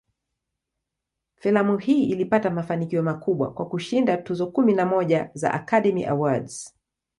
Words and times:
Filamu 1.35 1.77
hii 1.77 2.03
ilipata 2.09 2.49
mafanikio 2.51 3.03
makubwa, 3.03 3.53
kwa 3.53 3.69
kushinda 3.69 4.17
tuzo 4.17 4.47
kumi 4.47 4.73
na 4.73 4.85
moja 4.85 5.29
za 5.33 5.53
"Academy 5.53 6.05
Awards". 6.05 6.75